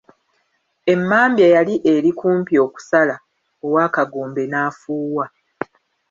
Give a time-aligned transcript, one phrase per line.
[0.93, 3.15] Emmambya yali eri kumpi okusala
[3.65, 5.25] ow'akagombe n'afuuwa.